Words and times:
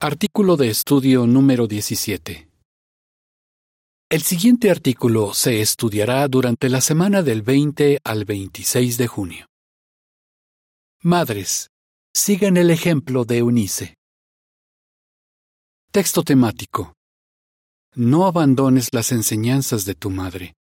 Artículo 0.00 0.56
de 0.56 0.68
estudio 0.68 1.26
número 1.26 1.66
17. 1.66 2.50
El 4.10 4.22
siguiente 4.22 4.70
artículo 4.70 5.32
se 5.32 5.62
estudiará 5.62 6.28
durante 6.28 6.68
la 6.68 6.82
semana 6.82 7.22
del 7.22 7.40
20 7.40 8.00
al 8.04 8.26
26 8.26 8.98
de 8.98 9.06
junio. 9.06 9.46
Madres, 11.00 11.70
sigan 12.14 12.58
el 12.58 12.70
ejemplo 12.70 13.24
de 13.24 13.38
Eunice. 13.38 13.94
Texto 15.90 16.22
temático. 16.22 16.92
No 17.94 18.26
abandones 18.26 18.88
las 18.92 19.10
enseñanzas 19.10 19.86
de 19.86 19.94
tu 19.94 20.10
madre. 20.10 20.54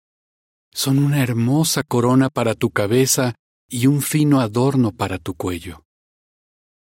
Son 0.72 1.00
una 1.00 1.22
hermosa 1.22 1.84
corona 1.84 2.30
para 2.30 2.54
tu 2.54 2.70
cabeza 2.70 3.36
y 3.68 3.88
un 3.88 4.02
fino 4.02 4.40
adorno 4.40 4.92
para 4.94 5.18
tu 5.18 5.34
cuello. 5.34 5.84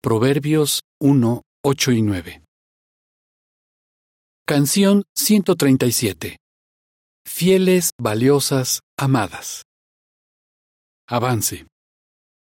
Proverbios 0.02 0.82
1, 1.00 1.42
8 1.68 1.94
y 1.94 2.04
9. 2.04 2.44
Canción 4.46 5.02
137. 5.16 6.38
Fieles, 7.26 7.90
valiosas, 8.00 8.82
amadas. 9.00 9.64
Avance. 11.10 11.66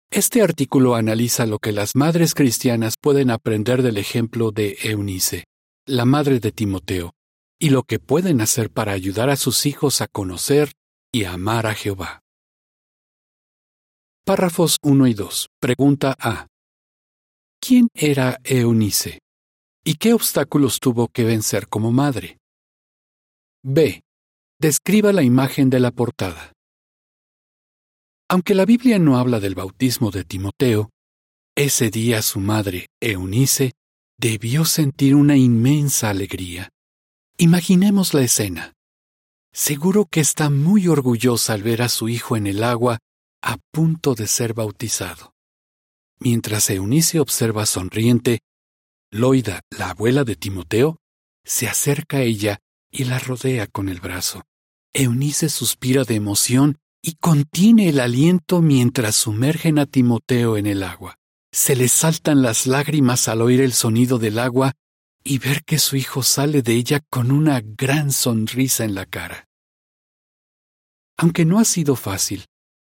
Este 0.09 0.41
artículo 0.41 0.95
analiza 0.95 1.45
lo 1.47 1.59
que 1.59 1.73
las 1.73 1.97
madres 1.97 2.33
cristianas 2.33 2.95
pueden 2.97 3.29
aprender 3.29 3.81
del 3.81 3.97
ejemplo 3.97 4.51
de 4.51 4.77
Eunice, 4.83 5.43
la 5.85 6.05
madre 6.05 6.39
de 6.39 6.53
Timoteo, 6.53 7.11
y 7.59 7.71
lo 7.71 7.83
que 7.83 7.99
pueden 7.99 8.39
hacer 8.39 8.69
para 8.71 8.93
ayudar 8.93 9.29
a 9.29 9.35
sus 9.35 9.65
hijos 9.65 9.99
a 9.99 10.07
conocer 10.07 10.71
y 11.11 11.25
amar 11.25 11.67
a 11.67 11.75
Jehová. 11.75 12.21
Párrafos 14.25 14.77
1 14.81 15.07
y 15.07 15.13
2. 15.13 15.49
Pregunta 15.59 16.15
A. 16.17 16.47
¿Quién 17.61 17.89
era 17.93 18.39
Eunice? 18.43 19.19
¿Y 19.83 19.95
qué 19.95 20.13
obstáculos 20.13 20.79
tuvo 20.79 21.09
que 21.09 21.23
vencer 21.23 21.67
como 21.67 21.91
madre? 21.91 22.37
B. 23.63 24.01
Describa 24.59 25.11
la 25.11 25.23
imagen 25.23 25.69
de 25.69 25.79
la 25.79 25.91
portada. 25.91 26.53
Aunque 28.29 28.55
la 28.55 28.65
Biblia 28.65 28.97
no 28.97 29.17
habla 29.17 29.39
del 29.39 29.55
bautismo 29.55 30.09
de 30.11 30.23
Timoteo, 30.23 30.89
ese 31.55 31.89
día 31.89 32.21
su 32.21 32.39
madre, 32.39 32.87
Eunice, 33.01 33.73
debió 34.17 34.63
sentir 34.63 35.15
una 35.15 35.35
inmensa 35.35 36.09
alegría. 36.09 36.69
Imaginemos 37.37 38.13
la 38.13 38.21
escena. 38.21 38.73
Seguro 39.53 40.05
que 40.05 40.21
está 40.21 40.49
muy 40.49 40.87
orgullosa 40.87 41.53
al 41.53 41.63
ver 41.63 41.81
a 41.81 41.89
su 41.89 42.07
hijo 42.07 42.37
en 42.37 42.47
el 42.47 42.63
agua 42.63 42.99
a 43.41 43.57
punto 43.71 44.15
de 44.15 44.27
ser 44.27 44.53
bautizado. 44.53 45.33
Mientras 46.19 46.69
Eunice 46.69 47.19
observa 47.19 47.65
sonriente, 47.65 48.39
Loida, 49.11 49.61
la 49.69 49.91
abuela 49.91 50.23
de 50.23 50.35
Timoteo, 50.35 50.97
se 51.45 51.67
acerca 51.67 52.17
a 52.17 52.21
ella 52.21 52.59
y 52.91 53.05
la 53.05 53.19
rodea 53.19 53.67
con 53.67 53.89
el 53.89 54.01
brazo. 54.01 54.43
Eunice 54.93 55.49
suspira 55.49 56.03
de 56.03 56.15
emoción 56.15 56.77
y 57.01 57.15
contiene 57.15 57.89
el 57.89 57.99
aliento 57.99 58.61
mientras 58.61 59.15
sumergen 59.15 59.79
a 59.79 59.85
Timoteo 59.85 60.57
en 60.57 60.67
el 60.67 60.83
agua. 60.83 61.15
Se 61.51 61.75
le 61.75 61.87
saltan 61.87 62.41
las 62.41 62.67
lágrimas 62.67 63.27
al 63.27 63.41
oír 63.41 63.61
el 63.61 63.73
sonido 63.73 64.19
del 64.19 64.39
agua 64.39 64.73
y 65.23 65.37
ver 65.37 65.63
que 65.63 65.79
su 65.79 65.95
hijo 65.95 66.21
sale 66.21 66.61
de 66.61 66.73
ella 66.73 67.01
con 67.09 67.31
una 67.31 67.61
gran 67.61 68.11
sonrisa 68.11 68.83
en 68.83 68.93
la 68.93 69.05
cara. 69.05 69.47
Aunque 71.17 71.45
no 71.45 71.59
ha 71.59 71.65
sido 71.65 71.95
fácil, 71.95 72.45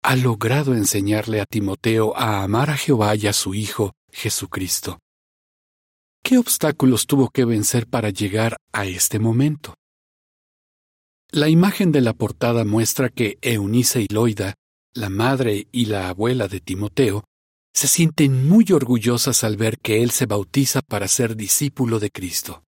ha 0.03 0.17
logrado 0.17 0.75
enseñarle 0.75 1.41
a 1.41 1.47
Timoteo 1.47 2.17
a 2.17 2.43
amar 2.43 2.71
a 2.71 2.77
Jehová 2.77 3.15
y 3.15 3.29
a 3.29 3.33
su 3.33 3.55
Hijo, 3.55 3.95
Jesucristo. 4.11 4.99
¿Qué 6.25 6.39
obstáculos 6.39 7.07
tuvo 7.07 7.31
que 7.31 7.45
vencer 7.45 7.87
para 7.87 8.11
llegar 8.11 8.57
a 8.73 8.85
este 8.85 9.19
momento? 9.21 9.75
La 11.31 11.49
imagen 11.49 11.93
de 11.93 12.01
la 12.01 12.13
portada 12.15 12.65
muestra 12.65 13.09
que 13.09 13.39
Eunice 13.43 14.03
y 14.03 14.09
Loida, 14.13 14.55
la 14.93 15.09
madre 15.09 15.69
y 15.73 15.87
la 15.87 16.09
abuela 16.09 16.49
de 16.49 16.61
Timoteo, 16.61 17.25
se 17.73 17.89
sienten 17.89 18.47
muy 18.47 18.67
orgullosas 18.73 19.45
al 19.45 19.57
ver 19.57 19.79
que 19.79 20.03
él 20.03 20.11
se 20.11 20.27
bautiza 20.27 20.83
para 20.83 21.09
ser 21.09 21.37
discípulo 21.37 22.01
de 22.01 22.11
Cristo. 22.11 22.65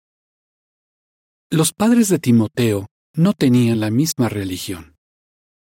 Los 1.51 1.73
padres 1.73 2.09
de 2.09 2.19
Timoteo 2.19 2.89
no 3.15 3.33
tenían 3.33 3.81
la 3.81 3.91
misma 3.91 4.29
religión. 4.29 4.97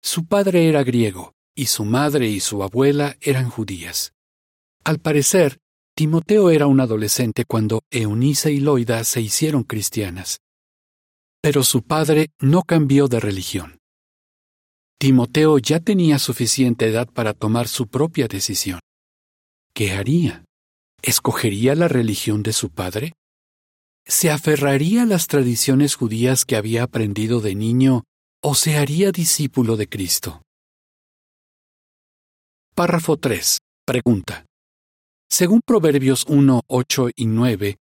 Su 0.02 0.26
padre 0.28 0.70
era 0.70 0.84
griego 0.84 1.35
y 1.56 1.68
su 1.68 1.86
madre 1.86 2.28
y 2.28 2.42
su 2.42 2.62
abuela 2.62 3.16
eran 3.22 3.50
judías. 3.50 4.14
Al 4.84 5.00
parecer, 5.00 5.58
Timoteo 5.96 6.50
era 6.50 6.68
un 6.68 6.82
adolescente 6.82 7.46
cuando 7.46 7.82
Eunice 7.90 8.52
y 8.52 8.60
Loida 8.60 9.04
se 9.06 9.22
hicieron 9.22 9.64
cristianas. 9.64 10.42
Pero 11.42 11.64
su 11.64 11.84
padre 11.84 12.32
no 12.40 12.64
cambió 12.64 13.08
de 13.08 13.22
religión. 13.22 13.80
Timoteo 15.00 15.58
ya 15.58 15.80
tenía 15.80 16.20
suficiente 16.20 16.88
edad 16.88 17.08
para 17.08 17.34
tomar 17.34 17.68
su 17.68 17.88
propia 17.88 18.28
decisión. 18.28 18.80
¿Qué 19.74 19.94
haría? 19.94 20.44
¿Escogería 21.02 21.76
la 21.76 21.88
religión 21.88 22.44
de 22.44 22.54
su 22.54 22.70
padre? 22.70 23.14
¿Se 24.06 24.30
aferraría 24.32 25.04
a 25.04 25.06
las 25.06 25.28
tradiciones 25.28 25.96
judías 25.96 26.46
que 26.46 26.56
había 26.56 26.84
aprendido 26.84 27.42
de 27.42 27.56
niño 27.56 28.04
o 28.42 28.56
se 28.56 28.78
haría 28.78 29.12
discípulo 29.12 29.78
de 29.78 29.88
Cristo? 29.88 30.45
Párrafo 32.78 33.16
3. 33.16 33.60
Pregunta. 33.86 34.46
Según 35.32 35.62
Proverbios 35.66 36.26
1, 36.28 36.64
8 36.68 37.10
y 37.16 37.26
9, 37.26 37.78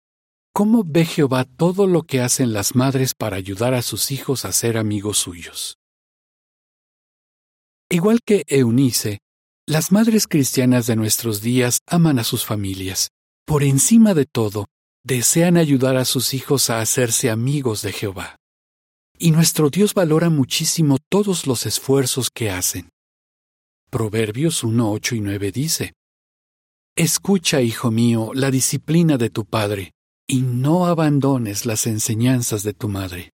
¿cómo 0.53 0.83
ve 0.85 1.05
Jehová 1.05 1.45
todo 1.45 1.87
lo 1.87 2.03
que 2.03 2.21
hacen 2.21 2.53
las 2.53 2.75
madres 2.75 3.15
para 3.17 3.35
ayudar 3.35 3.73
a 3.73 3.81
sus 3.81 4.11
hijos 4.11 4.45
a 4.45 4.51
ser 4.51 4.77
amigos 4.77 5.17
suyos? 5.17 5.77
Igual 7.89 8.19
que 8.23 8.43
Eunice, 8.45 9.21
las 9.67 9.91
madres 9.91 10.27
cristianas 10.27 10.85
de 10.85 10.95
nuestros 10.95 11.41
días 11.41 11.79
aman 11.87 12.19
a 12.19 12.23
sus 12.23 12.45
familias. 12.45 13.09
Por 13.47 13.63
encima 13.63 14.13
de 14.13 14.27
todo, 14.27 14.67
desean 15.03 15.57
ayudar 15.57 15.97
a 15.97 16.05
sus 16.05 16.35
hijos 16.35 16.69
a 16.69 16.81
hacerse 16.81 17.31
amigos 17.31 17.81
de 17.81 17.93
Jehová. 17.93 18.35
Y 19.17 19.31
nuestro 19.31 19.71
Dios 19.71 19.95
valora 19.95 20.29
muchísimo 20.29 20.99
todos 21.09 21.47
los 21.47 21.65
esfuerzos 21.65 22.29
que 22.29 22.51
hacen. 22.51 22.92
Proverbios 23.93 24.63
1, 24.63 24.91
8 24.91 25.15
y 25.17 25.21
9 25.21 25.51
dice, 25.51 25.93
Escucha, 26.95 27.61
hijo 27.61 27.91
mío, 27.91 28.31
la 28.33 28.49
disciplina 28.49 29.19
de 29.19 29.29
tu 29.29 29.45
padre, 29.45 29.91
y 30.27 30.41
no 30.41 30.87
abandones 30.87 31.67
las 31.67 31.85
enseñanzas 31.85 32.63
de 32.63 32.73
tu 32.73 32.89
madre. 32.89 33.33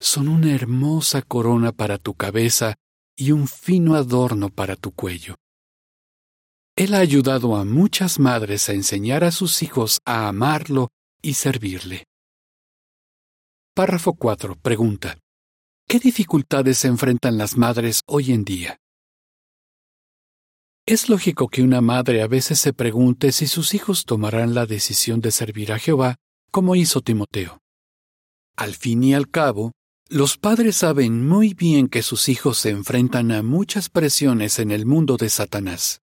Son 0.00 0.28
una 0.28 0.54
hermosa 0.54 1.22
corona 1.22 1.72
para 1.72 1.98
tu 1.98 2.14
cabeza 2.14 2.76
y 3.16 3.32
un 3.32 3.48
fino 3.48 3.96
adorno 3.96 4.48
para 4.48 4.76
tu 4.76 4.92
cuello. 4.92 5.34
Él 6.76 6.94
ha 6.94 6.98
ayudado 6.98 7.56
a 7.56 7.64
muchas 7.64 8.20
madres 8.20 8.68
a 8.68 8.74
enseñar 8.74 9.24
a 9.24 9.32
sus 9.32 9.60
hijos 9.64 9.98
a 10.04 10.28
amarlo 10.28 10.86
y 11.20 11.34
servirle. 11.34 12.04
Párrafo 13.74 14.14
4. 14.14 14.54
Pregunta. 14.54 15.18
¿Qué 15.88 15.98
dificultades 15.98 16.84
enfrentan 16.84 17.38
las 17.38 17.56
madres 17.56 18.02
hoy 18.06 18.30
en 18.30 18.44
día? 18.44 18.78
Es 20.88 21.08
lógico 21.08 21.48
que 21.48 21.64
una 21.64 21.80
madre 21.80 22.22
a 22.22 22.28
veces 22.28 22.60
se 22.60 22.72
pregunte 22.72 23.32
si 23.32 23.48
sus 23.48 23.74
hijos 23.74 24.04
tomarán 24.04 24.54
la 24.54 24.66
decisión 24.66 25.20
de 25.20 25.32
servir 25.32 25.72
a 25.72 25.80
Jehová, 25.80 26.14
como 26.52 26.76
hizo 26.76 27.00
Timoteo. 27.00 27.58
Al 28.56 28.76
fin 28.76 29.02
y 29.02 29.12
al 29.12 29.28
cabo, 29.28 29.72
los 30.08 30.38
padres 30.38 30.76
saben 30.76 31.26
muy 31.26 31.54
bien 31.54 31.88
que 31.88 32.02
sus 32.02 32.28
hijos 32.28 32.58
se 32.58 32.70
enfrentan 32.70 33.32
a 33.32 33.42
muchas 33.42 33.88
presiones 33.88 34.60
en 34.60 34.70
el 34.70 34.86
mundo 34.86 35.16
de 35.16 35.28
Satanás. 35.28 36.02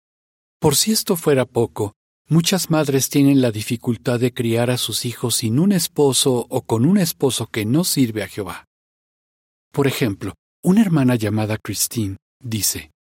Por 0.59 0.75
si 0.75 0.91
esto 0.91 1.15
fuera 1.15 1.45
poco, 1.45 1.93
muchas 2.29 2.69
madres 2.69 3.09
tienen 3.09 3.41
la 3.41 3.49
dificultad 3.49 4.19
de 4.19 4.31
criar 4.31 4.69
a 4.69 4.77
sus 4.77 5.05
hijos 5.05 5.37
sin 5.37 5.57
un 5.57 5.71
esposo 5.71 6.45
o 6.51 6.61
con 6.61 6.85
un 6.85 6.99
esposo 6.99 7.47
que 7.47 7.65
no 7.65 7.83
sirve 7.83 8.21
a 8.21 8.27
Jehová. 8.27 8.65
Por 9.71 9.87
ejemplo, 9.87 10.35
una 10.61 10.81
hermana 10.81 11.15
llamada 11.15 11.57
Christine 11.57 12.17
dice, 12.39 12.91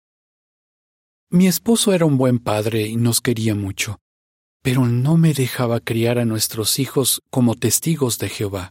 mi 1.30 1.48
esposo 1.48 1.92
era 1.92 2.04
un 2.04 2.18
buen 2.18 2.38
padre 2.38 2.86
y 2.86 2.96
nos 2.96 3.20
quería 3.20 3.54
mucho, 3.54 3.98
pero 4.62 4.86
no 4.86 5.16
me 5.16 5.34
dejaba 5.34 5.80
criar 5.80 6.18
a 6.18 6.24
nuestros 6.24 6.78
hijos 6.78 7.22
como 7.30 7.54
testigos 7.54 8.18
de 8.18 8.28
Jehová. 8.28 8.70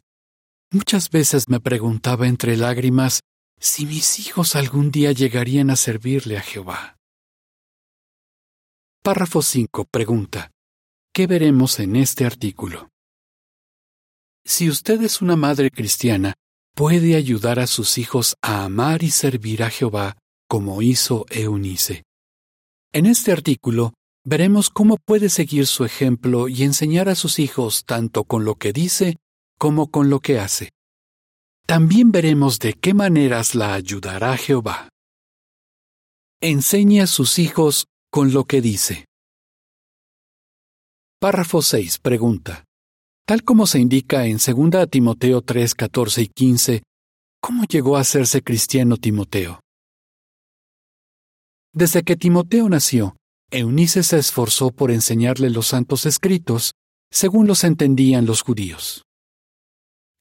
Muchas 0.72 1.10
veces 1.10 1.50
me 1.50 1.60
preguntaba 1.60 2.28
entre 2.28 2.58
lágrimas 2.58 3.22
si 3.60 3.86
mis 3.86 4.20
hijos 4.20 4.56
algún 4.56 4.92
día 4.92 5.12
llegarían 5.12 5.70
a 5.70 5.76
servirle 5.76 6.38
a 6.38 6.42
Jehová. 6.42 6.98
Párrafo 9.04 9.42
5. 9.42 9.86
Pregunta. 9.86 10.52
¿Qué 11.14 11.28
veremos 11.28 11.80
en 11.80 11.96
este 11.96 12.26
artículo? 12.26 12.90
Si 14.44 14.70
usted 14.70 15.02
es 15.02 15.22
una 15.22 15.36
madre 15.36 15.72
cristiana, 15.72 16.34
puede 16.76 17.16
ayudar 17.16 17.60
a 17.60 17.68
sus 17.68 17.98
hijos 17.98 18.36
a 18.42 18.66
amar 18.66 19.04
y 19.04 19.12
servir 19.12 19.64
a 19.64 19.70
Jehová 19.70 20.18
como 20.48 20.82
hizo 20.82 21.26
Eunice. 21.30 22.04
En 22.96 23.08
este 23.08 23.34
artículo 23.34 23.94
veremos 24.24 24.70
cómo 24.70 24.96
puede 24.96 25.28
seguir 25.28 25.68
su 25.68 25.84
ejemplo 25.84 26.48
y 26.48 26.64
enseñar 26.64 27.10
a 27.10 27.16
sus 27.16 27.40
hijos 27.40 27.84
tanto 27.84 28.24
con 28.24 28.46
lo 28.46 28.56
que 28.56 28.72
dice 28.72 29.18
como 29.60 29.92
con 29.92 30.10
lo 30.10 30.22
que 30.22 30.40
hace. 30.40 30.70
También 31.68 32.14
veremos 32.14 32.58
de 32.60 32.74
qué 32.74 32.94
maneras 32.94 33.54
la 33.54 33.74
ayudará 33.74 34.38
Jehová. 34.38 34.88
Enseña 36.40 37.04
a 37.04 37.08
sus 37.08 37.38
hijos 37.38 37.88
con 38.10 38.32
lo 38.32 38.46
que 38.46 38.62
dice. 38.62 39.04
Párrafo 41.20 41.62
6. 41.62 42.00
Pregunta. 42.00 42.64
Tal 43.28 43.44
como 43.44 43.68
se 43.68 43.80
indica 43.80 44.26
en 44.26 44.38
2 44.38 44.90
Timoteo 44.90 45.42
3, 45.42 45.76
14 45.76 46.22
y 46.22 46.28
15, 46.28 46.84
¿cómo 47.42 47.66
llegó 47.66 47.98
a 47.98 48.02
hacerse 48.02 48.42
cristiano 48.42 48.96
Timoteo? 48.96 49.65
Desde 51.76 52.04
que 52.04 52.16
Timoteo 52.16 52.70
nació, 52.70 53.18
Eunice 53.52 54.02
se 54.04 54.18
esforzó 54.18 54.72
por 54.72 54.92
enseñarle 54.92 55.50
los 55.50 55.68
santos 55.68 56.06
escritos, 56.06 56.72
según 57.12 57.48
los 57.48 57.66
entendían 57.66 58.26
los 58.26 58.44
judíos. 58.44 59.04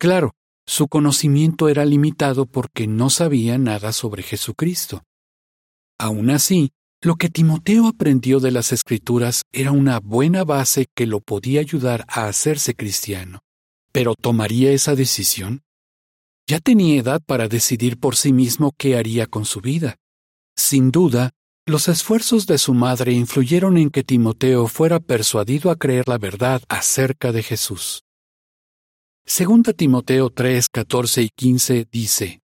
Claro, 0.01 0.33
su 0.67 0.89
conocimiento 0.89 1.69
era 1.69 1.85
limitado 1.85 2.47
porque 2.47 2.89
no 2.89 3.09
sabía 3.09 3.56
nada 3.56 3.93
sobre 3.93 4.25
Jesucristo. 4.25 5.05
Aún 5.97 6.31
así, 6.31 6.73
lo 7.01 7.15
que 7.15 7.29
Timoteo 7.29 7.87
aprendió 7.87 8.41
de 8.41 8.50
las 8.50 8.73
escrituras 8.73 9.43
era 9.53 9.71
una 9.71 10.00
buena 10.00 10.43
base 10.43 10.87
que 10.93 11.07
lo 11.07 11.21
podía 11.21 11.61
ayudar 11.61 12.05
a 12.09 12.27
hacerse 12.27 12.75
cristiano. 12.75 13.39
Pero 13.93 14.17
¿tomaría 14.17 14.73
esa 14.73 14.97
decisión? 14.97 15.62
Ya 16.49 16.59
tenía 16.59 17.00
edad 17.00 17.23
para 17.25 17.47
decidir 17.47 18.00
por 18.00 18.17
sí 18.17 18.33
mismo 18.33 18.73
qué 18.77 18.97
haría 18.97 19.29
con 19.29 19.45
su 19.45 19.61
vida. 19.61 19.95
Sin 20.57 20.91
duda, 20.91 21.31
los 21.66 21.88
esfuerzos 21.88 22.46
de 22.46 22.58
su 22.58 22.75
madre 22.75 23.12
influyeron 23.12 23.76
en 23.78 23.90
que 23.90 24.05
Timoteo 24.05 24.66
fuera 24.66 25.00
persuadido 25.00 25.70
a 25.70 25.76
creer 25.76 26.08
la 26.08 26.19
verdad 26.19 26.62
acerca 26.69 27.32
de 27.32 27.43
Jesús. 27.43 28.02
Segunda 29.26 29.72
Timoteo 29.72 30.31
3, 30.31 30.69
14 30.69 31.22
y 31.22 31.28
15 31.31 31.88
dice, 31.90 32.40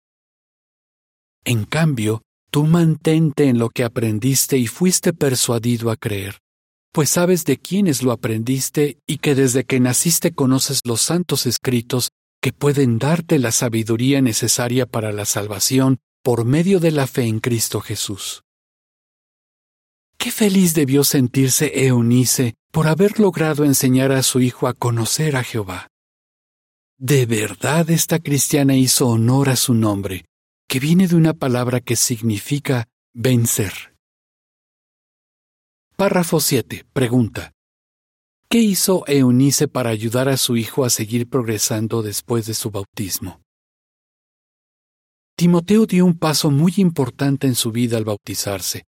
En 1.45 1.65
cambio, 1.65 2.23
Tú 2.51 2.65
mantente 2.65 3.49
en 3.49 3.59
lo 3.59 3.69
que 3.69 3.85
aprendiste 3.85 4.57
y 4.57 4.67
fuiste 4.69 5.13
persuadido 5.13 5.91
a 5.91 5.97
creer, 5.97 6.39
pues 6.93 7.11
sabes 7.11 7.45
de 7.45 7.59
quiénes 7.59 8.03
lo 8.03 8.11
aprendiste 8.11 8.99
y 9.07 9.19
que 9.19 9.35
desde 9.35 9.65
que 9.65 9.81
naciste 9.81 10.33
conoces 10.33 10.81
los 10.85 11.03
santos 11.03 11.45
escritos 11.45 12.09
que 12.41 12.55
pueden 12.55 12.99
darte 12.99 13.39
la 13.39 13.53
sabiduría 13.53 14.23
necesaria 14.23 14.87
para 14.87 15.13
la 15.13 15.27
salvación 15.27 15.99
por 16.23 16.47
medio 16.47 16.81
de 16.81 16.91
la 16.91 17.07
fe 17.07 17.25
en 17.25 17.41
Cristo 17.41 17.83
Jesús. 17.83 18.45
Qué 20.19 20.33
feliz 20.33 20.75
debió 20.75 21.05
sentirse 21.05 21.87
Eunice 21.87 22.55
por 22.73 22.89
haber 22.89 23.21
logrado 23.21 23.65
enseñar 23.65 24.11
a 24.11 24.25
su 24.25 24.41
hijo 24.41 24.67
a 24.67 24.75
conocer 24.75 25.37
a 25.37 25.45
Jehová. 25.45 25.87
De 26.99 27.25
verdad 27.25 27.89
esta 27.91 28.19
cristiana 28.19 28.75
hizo 28.75 29.07
honor 29.07 29.49
a 29.49 29.55
su 29.55 29.75
nombre, 29.75 30.25
que 30.69 30.81
viene 30.81 31.07
de 31.07 31.15
una 31.15 31.35
palabra 31.35 31.81
que 31.81 31.95
significa 31.95 32.89
vencer. 33.15 33.95
Párrafo 35.97 36.41
7. 36.41 36.85
Pregunta. 36.93 37.53
¿Qué 38.51 38.59
hizo 38.59 39.05
Eunice 39.07 39.69
para 39.69 39.91
ayudar 39.91 40.29
a 40.29 40.37
su 40.37 40.57
hijo 40.57 40.85
a 40.85 40.91
seguir 40.91 41.29
progresando 41.29 42.03
después 42.03 42.47
de 42.47 42.55
su 42.55 42.73
bautismo? 42.73 43.41
Timoteo 45.37 45.87
dio 45.87 46.05
un 46.05 46.19
paso 46.19 46.51
muy 46.51 46.75
importante 46.79 47.47
en 47.47 47.55
su 47.55 47.71
vida 47.71 47.97
al 47.97 48.05
bautizarse, 48.05 48.88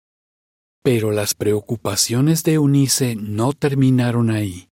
pero 0.89 1.11
las 1.11 1.33
preocupaciones 1.33 2.43
de 2.43 2.53
Eunice 2.53 3.17
no 3.17 3.51
terminaron 3.51 4.29
ahí. 4.29 4.69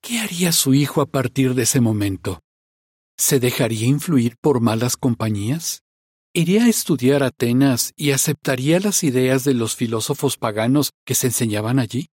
¿Qué 0.00 0.20
haría 0.20 0.52
su 0.52 0.72
hijo 0.72 1.02
a 1.02 1.06
partir 1.06 1.52
de 1.52 1.64
ese 1.64 1.82
momento? 1.82 2.40
¿Se 3.18 3.38
dejaría 3.38 3.86
influir 3.86 4.36
por 4.40 4.62
malas 4.62 4.96
compañías? 4.96 5.82
¿Iría 6.32 6.64
a 6.64 6.68
estudiar 6.70 7.22
Atenas 7.22 7.92
y 7.94 8.12
aceptaría 8.12 8.80
las 8.80 9.04
ideas 9.04 9.44
de 9.44 9.52
los 9.52 9.76
filósofos 9.76 10.38
paganos 10.38 10.92
que 11.04 11.14
se 11.14 11.26
enseñaban 11.26 11.78
allí? 11.78 12.08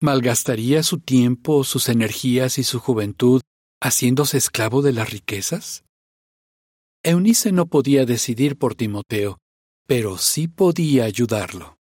¿Malgastaría 0.00 0.84
su 0.84 1.00
tiempo, 1.00 1.64
sus 1.64 1.88
energías 1.88 2.58
y 2.58 2.62
su 2.62 2.78
juventud 2.78 3.42
haciéndose 3.82 4.38
esclavo 4.38 4.80
de 4.82 4.92
las 4.92 5.10
riquezas? 5.10 5.82
Eunice 7.02 7.50
no 7.50 7.66
podía 7.66 8.06
decidir 8.06 8.56
por 8.58 8.76
Timoteo, 8.76 9.40
pero 9.88 10.18
sí 10.18 10.46
podía 10.46 11.02
ayudarlo. 11.02 11.79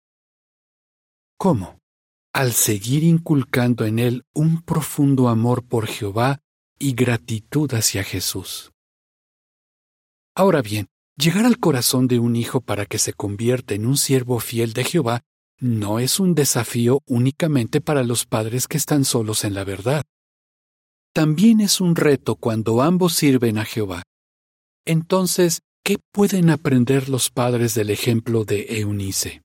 ¿Cómo? 1.38 1.78
Al 2.34 2.52
seguir 2.52 3.04
inculcando 3.04 3.84
en 3.84 4.00
él 4.00 4.24
un 4.34 4.60
profundo 4.60 5.28
amor 5.28 5.64
por 5.64 5.86
Jehová 5.86 6.40
y 6.80 6.94
gratitud 6.94 7.72
hacia 7.74 8.02
Jesús. 8.02 8.72
Ahora 10.34 10.62
bien, 10.62 10.88
llegar 11.16 11.46
al 11.46 11.58
corazón 11.58 12.08
de 12.08 12.18
un 12.18 12.34
hijo 12.34 12.60
para 12.60 12.86
que 12.86 12.98
se 12.98 13.12
convierta 13.12 13.74
en 13.74 13.86
un 13.86 13.96
siervo 13.96 14.40
fiel 14.40 14.72
de 14.72 14.82
Jehová 14.82 15.20
no 15.60 16.00
es 16.00 16.18
un 16.18 16.34
desafío 16.34 17.02
únicamente 17.06 17.80
para 17.80 18.02
los 18.02 18.26
padres 18.26 18.66
que 18.66 18.76
están 18.76 19.04
solos 19.04 19.44
en 19.44 19.54
la 19.54 19.62
verdad. 19.62 20.04
También 21.12 21.60
es 21.60 21.80
un 21.80 21.94
reto 21.94 22.34
cuando 22.34 22.82
ambos 22.82 23.14
sirven 23.14 23.58
a 23.58 23.64
Jehová. 23.64 24.02
Entonces, 24.84 25.62
¿qué 25.84 25.98
pueden 26.12 26.50
aprender 26.50 27.08
los 27.08 27.30
padres 27.30 27.74
del 27.74 27.90
ejemplo 27.90 28.44
de 28.44 28.80
Eunice? 28.80 29.42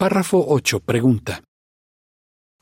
Párrafo 0.00 0.44
8. 0.46 0.78
Pregunta. 0.78 1.42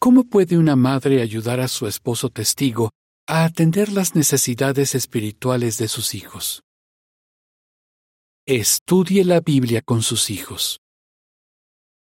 ¿Cómo 0.01 0.25
puede 0.25 0.57
una 0.57 0.75
madre 0.75 1.21
ayudar 1.21 1.61
a 1.61 1.69
su 1.69 1.87
esposo 1.87 2.31
testigo 2.31 2.93
a 3.29 3.45
atender 3.45 3.93
las 3.93 4.15
necesidades 4.15 4.95
espirituales 4.95 5.77
de 5.77 5.89
sus 5.89 6.15
hijos? 6.15 6.63
Estudie 8.47 9.23
la 9.23 9.41
Biblia 9.41 9.83
con 9.83 10.01
sus 10.01 10.31
hijos. 10.31 10.81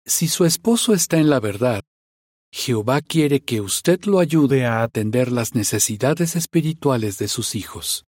Si 0.06 0.28
su 0.28 0.44
esposo 0.44 0.94
está 0.94 1.16
en 1.16 1.28
la 1.28 1.40
verdad, 1.40 1.82
Jehová 2.52 3.00
quiere 3.00 3.40
que 3.40 3.60
usted 3.60 4.04
lo 4.04 4.20
ayude 4.20 4.66
a 4.66 4.84
atender 4.84 5.32
las 5.32 5.56
necesidades 5.56 6.36
espirituales 6.36 7.18
de 7.18 7.26
sus 7.26 7.56
hijos. 7.56 8.04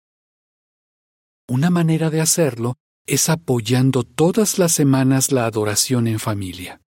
Una 1.48 1.70
manera 1.70 2.10
de 2.10 2.20
hacerlo 2.20 2.76
es 3.08 3.30
apoyando 3.30 4.04
todas 4.04 4.60
las 4.60 4.74
semanas 4.74 5.32
la 5.32 5.46
adoración 5.46 6.08
en 6.08 6.20
familia. 6.20 6.83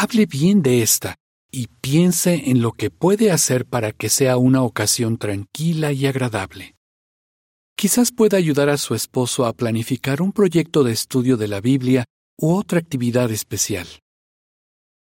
Hable 0.00 0.26
bien 0.26 0.62
de 0.62 0.82
esta 0.82 1.16
y 1.50 1.66
piense 1.66 2.50
en 2.50 2.62
lo 2.62 2.70
que 2.70 2.88
puede 2.88 3.32
hacer 3.32 3.66
para 3.66 3.90
que 3.90 4.08
sea 4.08 4.36
una 4.36 4.62
ocasión 4.62 5.18
tranquila 5.18 5.90
y 5.90 6.06
agradable. 6.06 6.76
Quizás 7.74 8.12
pueda 8.12 8.36
ayudar 8.36 8.68
a 8.68 8.76
su 8.76 8.94
esposo 8.94 9.44
a 9.44 9.54
planificar 9.54 10.22
un 10.22 10.30
proyecto 10.30 10.84
de 10.84 10.92
estudio 10.92 11.36
de 11.36 11.48
la 11.48 11.60
Biblia 11.60 12.04
u 12.36 12.54
otra 12.54 12.78
actividad 12.78 13.32
especial. 13.32 13.88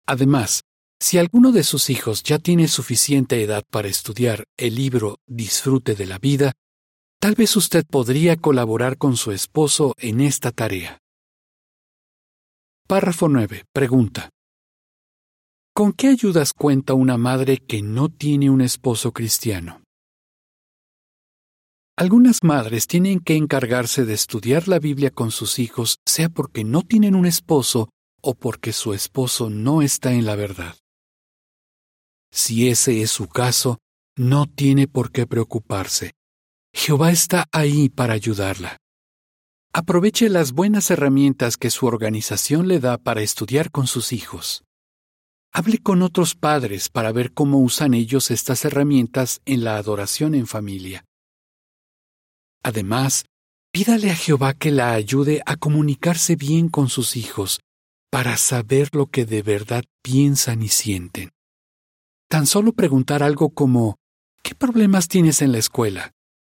Además, 0.07 0.63
si 1.01 1.19
alguno 1.19 1.51
de 1.51 1.65
sus 1.65 1.91
hijos 1.91 2.23
ya 2.23 2.39
tiene 2.39 2.69
suficiente 2.69 3.43
edad 3.43 3.65
para 3.69 3.89
estudiar 3.89 4.45
el 4.57 4.77
libro 4.77 5.19
Disfrute 5.27 5.97
de 5.97 6.07
la 6.07 6.21
vida, 6.21 6.53
tal 7.19 7.35
vez 7.35 7.57
usted 7.57 7.85
podría 7.85 8.37
colaborar 8.37 8.99
con 8.99 9.17
su 9.17 9.33
esposo 9.33 9.95
en 9.99 10.21
esta 10.21 10.53
tarea. 10.53 11.01
Párrafo 12.87 13.29
9. 13.29 13.65
Pregunta. 13.73 14.31
¿Con 15.77 15.93
qué 15.93 16.09
ayudas 16.09 16.55
cuenta 16.55 16.95
una 16.95 17.19
madre 17.19 17.59
que 17.59 17.83
no 17.83 18.09
tiene 18.09 18.49
un 18.49 18.63
esposo 18.63 19.13
cristiano? 19.13 19.83
Algunas 21.99 22.43
madres 22.43 22.87
tienen 22.87 23.21
que 23.21 23.37
encargarse 23.37 24.07
de 24.07 24.15
estudiar 24.15 24.69
la 24.69 24.79
Biblia 24.79 25.11
con 25.11 25.31
sus 25.31 25.59
hijos, 25.59 25.99
sea 26.07 26.31
porque 26.31 26.65
no 26.65 26.81
tienen 26.81 27.15
un 27.15 27.27
esposo 27.27 27.91
o 28.23 28.35
porque 28.35 28.73
su 28.73 28.95
esposo 28.95 29.51
no 29.51 29.83
está 29.83 30.15
en 30.15 30.25
la 30.25 30.35
verdad. 30.35 30.79
Si 32.33 32.71
ese 32.71 33.03
es 33.03 33.11
su 33.11 33.29
caso, 33.29 33.77
no 34.17 34.47
tiene 34.47 34.89
por 34.89 35.13
qué 35.13 35.27
preocuparse. 35.27 36.13
Jehová 36.73 37.11
está 37.11 37.49
ahí 37.53 37.91
para 37.91 38.15
ayudarla. 38.15 38.79
Aproveche 39.75 40.31
las 40.31 40.53
buenas 40.53 40.91
herramientas 40.91 41.59
que 41.59 41.69
su 41.69 41.85
organización 41.85 42.67
le 42.67 42.81
da 42.81 42.97
para 42.97 43.21
estudiar 43.21 43.71
con 43.71 43.87
sus 43.87 44.15
hijos. 44.15 44.66
Hable 45.59 45.79
con 45.79 46.03
otros 46.03 46.35
padres 46.35 46.91
para 46.91 47.13
ver 47.13 47.33
cómo 47.33 47.61
usan 47.61 47.95
ellos 47.95 48.31
estas 48.31 48.67
herramientas 48.67 49.41
en 49.47 49.65
la 49.65 49.79
adoración 49.79 50.35
en 50.35 50.47
familia. 50.47 51.07
Además, 52.63 53.25
pídale 53.73 54.11
a 54.11 54.15
Jehová 54.15 54.53
que 54.53 54.71
la 54.71 54.93
ayude 54.93 55.41
a 55.47 55.57
comunicarse 55.57 56.37
bien 56.37 56.69
con 56.69 56.91
sus 56.91 57.17
hijos 57.17 57.61
para 58.11 58.37
saber 58.37 58.91
lo 58.93 59.07
que 59.07 59.25
de 59.25 59.41
verdad 59.41 59.83
piensan 60.03 60.63
y 60.63 60.69
sienten. 60.69 61.31
Tan 62.29 62.47
solo 62.47 62.75
preguntar 62.75 63.23
algo 63.23 63.49
como 63.49 63.97
¿qué 64.43 64.55
problemas 64.55 65.09
tienes 65.09 65.41
en 65.41 65.53
la 65.53 65.59
escuela? 65.59 66.13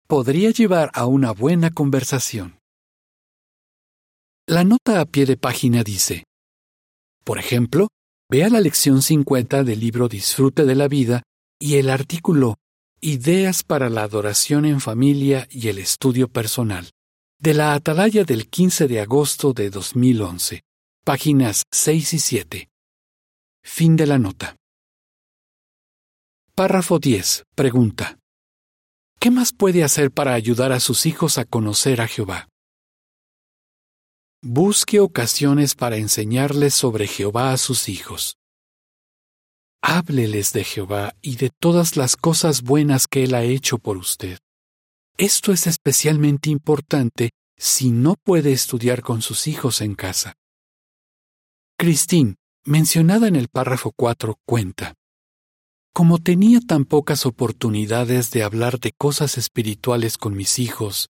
podría 0.07 0.49
llevar 0.49 0.91
a 0.93 1.05
una 1.05 1.31
buena 1.31 1.71
conversación. 1.71 2.59
La 4.45 4.65
nota 4.65 4.99
a 4.99 5.05
pie 5.05 5.25
de 5.25 5.37
página 5.37 5.85
dice, 5.85 6.25
por 7.23 7.39
ejemplo, 7.39 7.87
Vea 8.31 8.47
la 8.49 8.61
lección 8.61 9.01
50 9.01 9.63
del 9.63 9.79
libro 9.79 10.07
Disfrute 10.07 10.63
de 10.63 10.75
la 10.75 10.87
vida 10.87 11.23
y 11.59 11.77
el 11.77 11.89
artículo 11.89 12.57
Ideas 13.01 13.63
para 13.63 13.89
la 13.89 14.03
adoración 14.03 14.65
en 14.65 14.81
familia 14.81 15.47
y 15.49 15.69
el 15.69 15.79
estudio 15.79 16.27
personal, 16.27 16.91
de 17.39 17.55
la 17.55 17.73
Atalaya 17.73 18.25
del 18.25 18.47
15 18.47 18.87
de 18.87 18.99
agosto 18.99 19.53
de 19.53 19.71
2011, 19.71 20.61
páginas 21.03 21.63
6 21.71 22.13
y 22.13 22.19
7. 22.19 22.69
Fin 23.63 23.95
de 23.95 24.05
la 24.05 24.19
nota. 24.19 24.57
Párrafo 26.53 26.99
10. 26.99 27.45
Pregunta. 27.55 28.19
¿Qué 29.19 29.31
más 29.31 29.53
puede 29.53 29.83
hacer 29.83 30.11
para 30.11 30.35
ayudar 30.35 30.71
a 30.71 30.79
sus 30.79 31.07
hijos 31.07 31.39
a 31.39 31.45
conocer 31.45 31.99
a 31.99 32.07
Jehová? 32.07 32.47
Busque 34.41 35.01
ocasiones 35.01 35.75
para 35.75 35.97
enseñarles 35.97 36.73
sobre 36.73 37.07
Jehová 37.07 37.51
a 37.51 37.57
sus 37.57 37.89
hijos. 37.89 38.37
Hábleles 39.81 40.53
de 40.53 40.63
Jehová 40.63 41.13
y 41.21 41.35
de 41.35 41.49
todas 41.49 41.97
las 41.97 42.15
cosas 42.15 42.61
buenas 42.61 43.07
que 43.07 43.25
Él 43.25 43.35
ha 43.35 43.43
hecho 43.43 43.79
por 43.79 43.97
usted. 43.97 44.39
Esto 45.17 45.51
es 45.51 45.67
especialmente 45.67 46.49
importante 46.49 47.31
si 47.57 47.91
no 47.91 48.15
puede 48.15 48.53
estudiar 48.53 49.01
con 49.01 49.21
sus 49.21 49.45
hijos 49.45 49.81
en 49.81 49.95
casa. 49.95 50.35
Christine, 51.77 52.35
mencionada 52.63 53.27
en 53.27 53.35
el 53.35 53.49
párrafo 53.49 53.91
4, 53.93 54.37
cuenta. 54.45 54.93
Como 55.93 56.17
tenía 56.17 56.61
tan 56.61 56.85
pocas 56.85 57.25
oportunidades 57.25 58.31
de 58.31 58.43
hablar 58.43 58.79
de 58.79 58.93
cosas 58.97 59.37
espirituales 59.37 60.17
con 60.17 60.33
mis 60.37 60.59
hijos, 60.59 61.09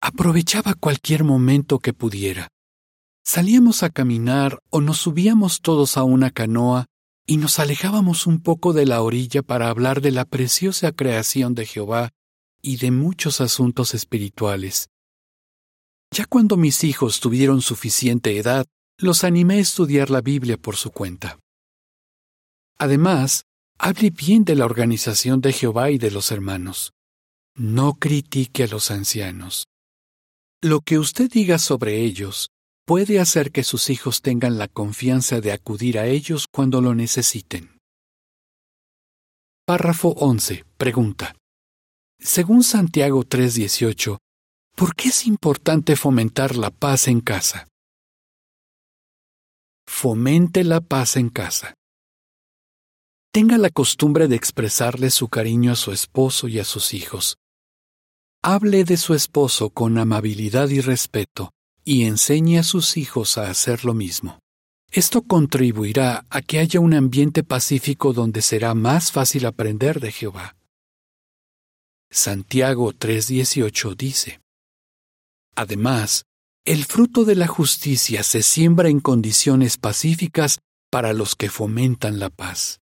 Aprovechaba 0.00 0.74
cualquier 0.74 1.24
momento 1.24 1.78
que 1.78 1.92
pudiera. 1.92 2.48
Salíamos 3.24 3.82
a 3.82 3.90
caminar 3.90 4.60
o 4.70 4.80
nos 4.80 4.98
subíamos 4.98 5.60
todos 5.60 5.96
a 5.96 6.04
una 6.04 6.30
canoa 6.30 6.86
y 7.26 7.38
nos 7.38 7.58
alejábamos 7.58 8.26
un 8.26 8.40
poco 8.40 8.72
de 8.72 8.86
la 8.86 9.02
orilla 9.02 9.42
para 9.42 9.68
hablar 9.68 10.00
de 10.00 10.12
la 10.12 10.24
preciosa 10.24 10.92
creación 10.92 11.54
de 11.54 11.66
Jehová 11.66 12.10
y 12.62 12.76
de 12.76 12.92
muchos 12.92 13.40
asuntos 13.40 13.94
espirituales. 13.94 14.90
Ya 16.12 16.24
cuando 16.24 16.56
mis 16.56 16.84
hijos 16.84 17.18
tuvieron 17.18 17.62
suficiente 17.62 18.38
edad, 18.38 18.66
los 18.98 19.24
animé 19.24 19.56
a 19.56 19.58
estudiar 19.60 20.08
la 20.08 20.20
Biblia 20.20 20.56
por 20.56 20.76
su 20.76 20.90
cuenta. 20.90 21.38
Además, 22.78 23.44
hable 23.78 24.10
bien 24.10 24.44
de 24.44 24.54
la 24.54 24.64
organización 24.64 25.40
de 25.40 25.52
Jehová 25.52 25.90
y 25.90 25.98
de 25.98 26.10
los 26.10 26.30
hermanos. 26.30 26.92
No 27.54 27.94
critique 27.94 28.64
a 28.64 28.68
los 28.68 28.90
ancianos. 28.90 29.66
Lo 30.66 30.80
que 30.80 30.98
usted 30.98 31.30
diga 31.30 31.58
sobre 31.58 32.02
ellos 32.02 32.50
puede 32.84 33.20
hacer 33.20 33.52
que 33.52 33.62
sus 33.62 33.88
hijos 33.88 34.20
tengan 34.20 34.58
la 34.58 34.66
confianza 34.66 35.40
de 35.40 35.52
acudir 35.52 35.96
a 35.96 36.06
ellos 36.08 36.48
cuando 36.50 36.80
lo 36.80 36.92
necesiten. 36.92 37.78
Párrafo 39.64 40.08
11. 40.18 40.64
Pregunta. 40.76 41.36
Según 42.18 42.64
Santiago 42.64 43.22
3:18, 43.22 44.18
¿por 44.74 44.96
qué 44.96 45.10
es 45.10 45.28
importante 45.28 45.94
fomentar 45.94 46.56
la 46.56 46.72
paz 46.72 47.06
en 47.06 47.20
casa? 47.20 47.68
Fomente 49.86 50.64
la 50.64 50.80
paz 50.80 51.16
en 51.16 51.28
casa. 51.28 51.74
Tenga 53.32 53.56
la 53.56 53.70
costumbre 53.70 54.26
de 54.26 54.34
expresarle 54.34 55.10
su 55.10 55.28
cariño 55.28 55.70
a 55.70 55.76
su 55.76 55.92
esposo 55.92 56.48
y 56.48 56.58
a 56.58 56.64
sus 56.64 56.92
hijos, 56.92 57.36
hable 58.48 58.84
de 58.84 58.96
su 58.96 59.12
esposo 59.14 59.70
con 59.70 59.98
amabilidad 59.98 60.68
y 60.68 60.80
respeto 60.80 61.50
y 61.84 62.04
enseñe 62.04 62.60
a 62.60 62.62
sus 62.62 62.96
hijos 62.96 63.38
a 63.38 63.50
hacer 63.50 63.84
lo 63.84 63.92
mismo. 63.92 64.38
Esto 64.92 65.22
contribuirá 65.22 66.24
a 66.30 66.42
que 66.42 66.60
haya 66.60 66.78
un 66.78 66.94
ambiente 66.94 67.42
pacífico 67.42 68.12
donde 68.12 68.42
será 68.42 68.72
más 68.74 69.10
fácil 69.10 69.46
aprender 69.46 69.98
de 69.98 70.12
Jehová. 70.12 70.56
Santiago 72.08 72.92
3:18 72.92 73.96
dice, 73.96 74.40
Además, 75.56 76.22
el 76.64 76.84
fruto 76.84 77.24
de 77.24 77.34
la 77.34 77.48
justicia 77.48 78.22
se 78.22 78.44
siembra 78.44 78.88
en 78.88 79.00
condiciones 79.00 79.76
pacíficas 79.76 80.60
para 80.88 81.12
los 81.14 81.34
que 81.34 81.50
fomentan 81.50 82.20
la 82.20 82.30
paz. 82.30 82.78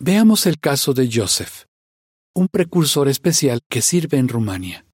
Veamos 0.00 0.46
el 0.46 0.58
caso 0.58 0.94
de 0.94 1.08
Joseph 1.12 1.69
un 2.40 2.48
precursor 2.48 3.06
especial 3.08 3.60
que 3.68 3.82
sirve 3.82 4.16
en 4.16 4.26
Rumania. 4.26 4.86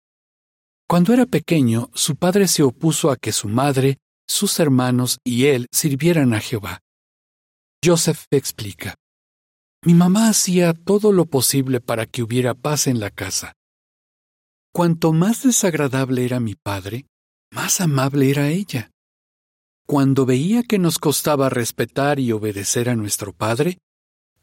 Cuando 0.88 1.12
era 1.12 1.26
pequeño, 1.26 1.90
su 1.94 2.16
padre 2.16 2.48
se 2.48 2.64
opuso 2.64 3.08
a 3.08 3.16
que 3.16 3.30
su 3.30 3.48
madre, 3.48 3.98
sus 4.26 4.58
hermanos 4.58 5.18
y 5.22 5.46
él 5.46 5.68
sirvieran 5.72 6.34
a 6.34 6.40
Jehová. 6.40 6.80
Joseph 7.84 8.24
explica, 8.32 8.96
Mi 9.84 9.94
mamá 9.94 10.28
hacía 10.28 10.74
todo 10.74 11.12
lo 11.12 11.26
posible 11.26 11.80
para 11.80 12.06
que 12.06 12.24
hubiera 12.24 12.54
paz 12.54 12.88
en 12.88 12.98
la 12.98 13.10
casa. 13.10 13.52
Cuanto 14.72 15.12
más 15.12 15.44
desagradable 15.44 16.24
era 16.24 16.40
mi 16.40 16.56
padre, 16.56 17.06
más 17.52 17.80
amable 17.80 18.28
era 18.28 18.48
ella. 18.48 18.90
Cuando 19.86 20.26
veía 20.26 20.64
que 20.64 20.80
nos 20.80 20.98
costaba 20.98 21.48
respetar 21.48 22.18
y 22.18 22.32
obedecer 22.32 22.88
a 22.88 22.96
nuestro 22.96 23.32
padre, 23.32 23.78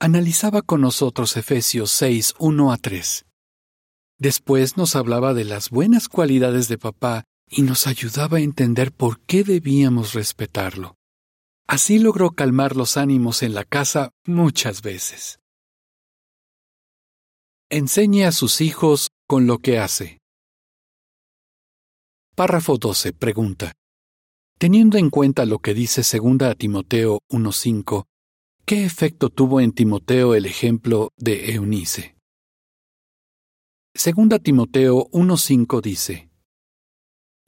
analizaba 0.04 0.62
con 0.62 0.82
nosotros 0.82 1.38
Efesios 1.38 1.90
6, 1.92 2.34
1 2.38 2.74
a 2.74 2.78
3. 2.78 3.26
Después 4.20 4.76
nos 4.76 4.98
hablaba 4.98 5.34
de 5.34 5.46
las 5.46 5.70
buenas 5.70 6.10
cualidades 6.10 6.68
de 6.68 6.78
papá 6.78 7.24
y 7.50 7.62
nos 7.62 7.88
ayudaba 7.88 8.40
a 8.40 8.42
entender 8.42 8.92
por 8.92 9.22
qué 9.22 9.46
debíamos 9.46 10.14
respetarlo. 10.14 10.98
Así 11.68 12.00
logró 12.00 12.32
calmar 12.32 12.76
los 12.76 12.98
ánimos 12.98 13.44
en 13.44 13.54
la 13.54 13.64
casa 13.64 14.12
muchas 14.26 14.82
veces. 14.82 15.40
Enseñe 17.70 18.26
a 18.26 18.34
sus 18.34 18.60
hijos 18.60 19.12
con 19.26 19.48
lo 19.48 19.60
que 19.60 19.80
hace. 19.80 20.20
Párrafo 22.36 22.78
12. 22.78 23.14
Pregunta. 23.14 23.72
Teniendo 24.60 24.98
en 24.98 25.10
cuenta 25.10 25.46
lo 25.46 25.60
que 25.60 25.74
dice 25.74 26.02
2 26.02 26.42
a 26.42 26.56
Timoteo 26.56 27.22
1.5, 27.30 28.04
¿Qué 28.66 28.86
efecto 28.86 29.30
tuvo 29.30 29.60
en 29.60 29.74
Timoteo 29.74 30.36
el 30.36 30.46
ejemplo 30.46 31.12
de 31.18 31.54
Eunice? 31.54 32.16
Segunda 33.94 34.40
Timoteo 34.40 35.10
1.5 35.12 35.82
dice, 35.82 36.30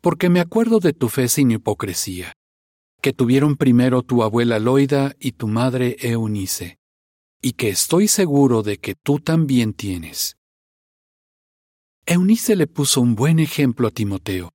Porque 0.02 0.30
me 0.30 0.42
acuerdo 0.42 0.82
de 0.82 0.92
tu 0.92 1.08
fe 1.08 1.30
sin 1.30 1.52
hipocresía, 1.52 2.34
que 3.02 3.14
tuvieron 3.14 3.56
primero 3.56 4.02
tu 4.02 4.24
abuela 4.24 4.60
Loida 4.60 5.16
y 5.18 5.32
tu 5.32 5.48
madre 5.48 5.96
Eunice, 6.02 6.80
y 7.42 7.54
que 7.54 7.70
estoy 7.70 8.10
seguro 8.10 8.62
de 8.62 8.78
que 8.78 8.94
tú 8.94 9.20
también 9.20 9.74
tienes. 9.74 10.36
Eunice 12.06 12.58
le 12.58 12.68
puso 12.68 13.00
un 13.00 13.16
buen 13.16 13.40
ejemplo 13.40 13.88
a 13.88 13.92
Timoteo. 13.92 14.52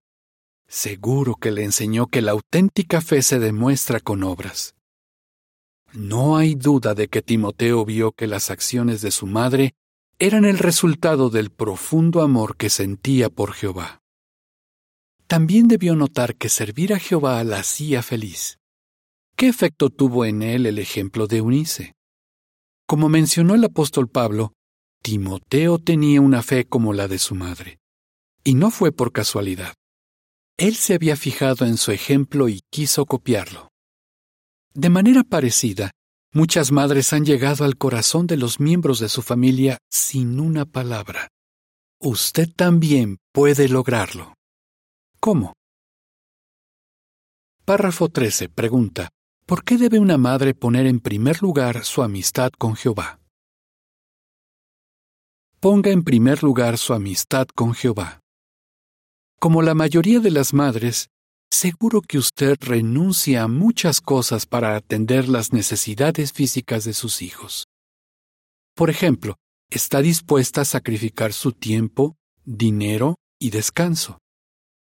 Seguro 0.69 1.37
que 1.37 1.53
le 1.53 1.65
enseñó 1.65 2.09
que 2.09 2.21
la 2.21 2.33
auténtica 2.33 3.01
fe 3.01 3.23
se 3.23 3.39
demuestra 3.39 3.99
con 3.99 4.23
obras. 4.25 4.75
No 5.93 6.37
hay 6.37 6.55
duda 6.55 6.95
de 6.95 7.09
que 7.09 7.23
Timoteo 7.23 7.85
vio 7.85 8.13
que 8.13 8.27
las 8.27 8.51
acciones 8.51 9.03
de 9.03 9.11
su 9.11 9.27
madre 9.27 9.75
eran 10.19 10.45
el 10.45 10.59
resultado 10.59 11.31
del 11.31 11.51
profundo 11.51 12.23
amor 12.23 12.57
que 12.57 12.71
sentía 12.71 13.29
por 13.29 13.53
Jehová. 13.53 14.01
También 15.27 15.67
debió 15.67 15.97
notar 15.97 16.37
que 16.37 16.49
servir 16.49 16.93
a 16.93 16.99
Jehová 16.99 17.43
la 17.45 17.61
hacía 17.61 18.03
feliz. 18.03 18.59
¿Qué 19.37 19.49
efecto 19.49 19.91
tuvo 19.91 20.25
en 20.25 20.43
él 20.43 20.67
el 20.67 20.79
ejemplo 20.79 21.27
de 21.27 21.39
Eunice? 21.39 21.95
Como 22.87 23.09
mencionó 23.09 23.55
el 23.55 23.65
apóstol 23.65 24.09
Pablo, 24.09 24.53
Timoteo 25.03 25.79
tenía 25.79 26.21
una 26.21 26.43
fe 26.43 26.67
como 26.67 26.93
la 26.93 27.09
de 27.09 27.19
su 27.19 27.35
madre. 27.35 27.79
Y 28.45 28.55
no 28.55 28.71
fue 28.71 28.93
por 28.93 29.13
casualidad. 29.13 29.75
Él 30.59 30.75
se 30.77 30.95
había 30.95 31.17
fijado 31.17 31.65
en 31.65 31.79
su 31.79 31.91
ejemplo 31.91 32.49
y 32.49 32.61
quiso 32.71 33.07
copiarlo. 33.07 33.70
De 34.75 34.89
manera 34.89 35.25
parecida, 35.25 35.91
muchas 36.33 36.71
madres 36.71 37.13
han 37.13 37.25
llegado 37.25 37.65
al 37.65 37.77
corazón 37.77 38.29
de 38.29 38.37
los 38.37 38.61
miembros 38.61 39.01
de 39.01 39.09
su 39.09 39.21
familia 39.21 39.79
sin 39.91 40.39
una 40.39 40.65
palabra. 40.65 41.29
Usted 42.01 42.49
también 42.55 43.19
puede 43.33 43.69
lograrlo. 43.69 44.35
¿Cómo? 45.19 45.55
Párrafo 47.65 48.09
13. 48.09 48.49
Pregunta. 48.49 49.11
¿Por 49.45 49.65
qué 49.65 49.77
debe 49.77 49.99
una 49.99 50.17
madre 50.17 50.55
poner 50.55 50.87
en 50.87 51.01
primer 51.01 51.43
lugar 51.43 51.85
su 51.85 52.03
amistad 52.03 52.53
con 52.57 52.77
Jehová? 52.77 53.19
Ponga 55.59 55.91
en 55.91 56.05
primer 56.05 56.45
lugar 56.45 56.79
su 56.79 56.95
amistad 56.95 57.49
con 57.49 57.75
Jehová. 57.75 58.21
Como 59.41 59.63
la 59.63 59.75
mayoría 59.75 60.21
de 60.21 60.31
las 60.31 60.55
madres, 60.55 61.11
seguro 61.51 62.01
que 62.01 62.19
usted 62.19 62.57
renuncia 62.61 63.43
a 63.43 63.49
muchas 63.49 64.01
cosas 64.01 64.47
para 64.47 64.77
atender 64.77 65.29
las 65.29 65.53
necesidades 65.53 66.33
físicas 66.33 66.85
de 66.85 66.95
sus 66.95 67.23
hijos. 67.23 67.67
Por 68.75 68.89
ejemplo, 68.89 69.37
está 69.69 70.01
dispuesta 70.01 70.63
a 70.63 70.65
sacrificar 70.65 71.33
su 71.33 71.53
tiempo, 71.53 72.17
dinero 72.45 73.17
y 73.39 73.51
descanso. 73.51 74.19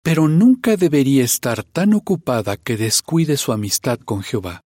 Pero 0.03 0.27
nunca 0.27 0.77
debería 0.77 1.23
estar 1.23 1.63
tan 1.63 1.93
ocupada 1.93 2.57
que 2.57 2.75
descuide 2.77 3.37
su 3.37 3.51
amistad 3.51 3.99
con 3.99 4.23
Jehová. 4.23 4.61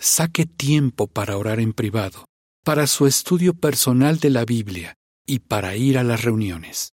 saque 0.00 0.46
tiempo 0.46 1.08
para 1.08 1.36
orar 1.36 1.58
en 1.58 1.72
privado, 1.72 2.24
para 2.64 2.86
su 2.86 3.06
estudio 3.06 3.52
personal 3.54 4.20
de 4.20 4.30
la 4.30 4.44
Biblia 4.44 4.94
y 5.26 5.40
para 5.40 5.74
ir 5.74 5.98
a 5.98 6.04
las 6.04 6.22
reuniones. 6.22 6.92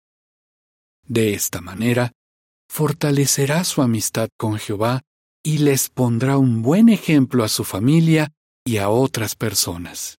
De 1.07 1.33
esta 1.33 1.61
manera, 1.61 2.11
fortalecerá 2.69 3.63
su 3.63 3.81
amistad 3.81 4.29
con 4.37 4.57
Jehová 4.57 5.01
y 5.43 5.57
les 5.57 5.89
pondrá 5.89 6.37
un 6.37 6.61
buen 6.61 6.87
ejemplo 6.89 7.43
a 7.43 7.47
su 7.47 7.63
familia 7.63 8.31
y 8.63 8.77
a 8.77 8.89
otras 8.89 9.35
personas. 9.35 10.19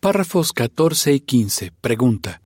Párrafos 0.00 0.52
14 0.52 1.14
y 1.14 1.20
15. 1.20 1.72
Pregunta. 1.80 2.42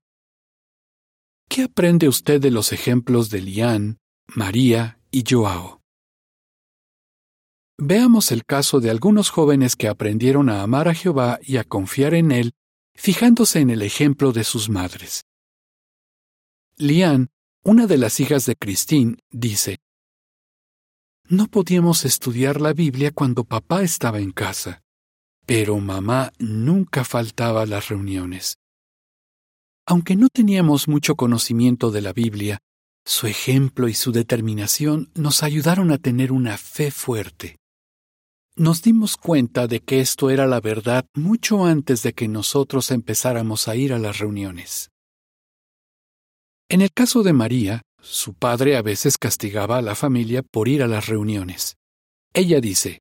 ¿Qué 1.49 1.65
aprende 1.65 2.09
usted 2.09 2.41
de 2.41 2.51
los 2.51 2.73
ejemplos 2.73 3.31
de 3.31 3.41
Lián, 3.41 3.99
María 4.29 5.01
y 5.11 5.25
Joao? 5.29 5.81
Veamos 7.79 8.33
el 8.33 8.45
caso 8.45 8.81
de 8.81 8.91
algunos 8.91 9.31
jóvenes 9.31 9.77
que 9.77 9.89
aprendieron 9.89 10.49
a 10.51 10.63
amar 10.63 10.89
a 10.89 10.95
Jehová 10.95 11.39
y 11.43 11.57
a 11.57 11.65
confiar 11.65 12.15
en 12.15 12.33
Él, 12.33 12.53
fijándose 12.95 13.61
en 13.61 13.71
el 13.71 13.83
ejemplo 13.83 14.33
de 14.33 14.45
sus 14.45 14.69
madres. 14.69 15.25
Lian, 16.77 17.31
una 17.69 17.87
de 17.87 17.99
las 17.99 18.19
hijas 18.19 18.47
de 18.47 18.57
Christine, 18.57 19.19
dice, 19.31 19.79
No 21.29 21.49
podíamos 21.49 22.07
estudiar 22.07 22.63
la 22.63 22.73
Biblia 22.73 23.11
cuando 23.11 23.45
papá 23.45 23.83
estaba 23.83 24.21
en 24.21 24.33
casa, 24.33 24.81
pero 25.45 25.79
mamá 25.79 26.33
nunca 26.39 27.05
faltaba 27.05 27.63
a 27.63 27.67
las 27.67 27.89
reuniones. 27.89 28.57
Aunque 29.87 30.17
no 30.17 30.29
teníamos 30.31 30.89
mucho 30.89 31.15
conocimiento 31.15 31.91
de 31.91 32.01
la 32.01 32.15
Biblia, 32.15 32.59
su 33.05 33.27
ejemplo 33.27 33.89
y 33.89 33.93
su 33.95 34.13
determinación 34.13 35.11
nos 35.15 35.43
ayudaron 35.43 35.91
a 35.91 35.99
tener 35.99 36.33
una 36.33 36.57
fe 36.57 36.91
fuerte 36.91 37.59
nos 38.59 38.83
dimos 38.83 39.17
cuenta 39.17 39.69
de 39.69 39.79
que 39.79 40.01
esto 40.01 40.31
era 40.31 40.49
la 40.49 40.61
verdad 40.61 41.07
mucho 41.15 41.65
antes 41.65 42.03
de 42.03 42.13
que 42.13 42.27
nosotros 42.27 42.91
empezáramos 42.91 43.69
a 43.69 43.77
ir 43.77 43.93
a 43.93 44.01
las 44.01 44.19
reuniones. 44.19 44.91
En 46.71 46.83
el 46.83 46.93
caso 46.93 47.23
de 47.23 47.33
María, 47.33 47.83
su 47.99 48.35
padre 48.35 48.77
a 48.77 48.83
veces 48.83 49.17
castigaba 49.17 49.79
a 49.79 49.83
la 49.83 49.95
familia 49.95 50.43
por 50.43 50.69
ir 50.69 50.83
a 50.83 50.87
las 50.87 51.07
reuniones. 51.07 51.77
Ella 52.35 52.61
dice, 52.61 53.01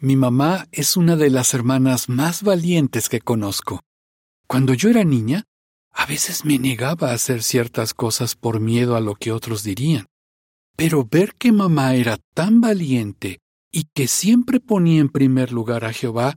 Mi 0.00 0.16
mamá 0.16 0.66
es 0.72 0.96
una 0.96 1.14
de 1.14 1.30
las 1.30 1.54
hermanas 1.54 2.08
más 2.08 2.42
valientes 2.42 3.08
que 3.08 3.20
conozco. 3.20 3.82
Cuando 4.48 4.74
yo 4.74 4.90
era 4.90 5.04
niña, 5.04 5.44
a 5.92 6.06
veces 6.06 6.44
me 6.44 6.58
negaba 6.58 7.10
a 7.10 7.14
hacer 7.14 7.44
ciertas 7.44 7.94
cosas 7.94 8.34
por 8.34 8.58
miedo 8.58 8.96
a 8.96 9.00
lo 9.00 9.14
que 9.14 9.30
otros 9.30 9.62
dirían. 9.62 10.06
Pero 10.74 11.04
ver 11.04 11.34
que 11.36 11.52
mamá 11.52 11.94
era 11.94 12.18
tan 12.34 12.60
valiente 12.60 13.38
y 13.70 13.84
que 13.94 14.08
siempre 14.08 14.58
ponía 14.58 15.00
en 15.00 15.08
primer 15.08 15.52
lugar 15.52 15.84
a 15.84 15.92
Jehová, 15.92 16.36